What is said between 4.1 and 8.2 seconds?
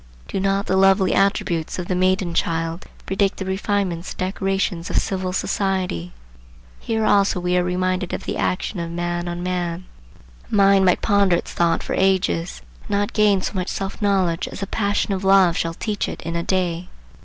and decorations of civil society? Here also we are reminded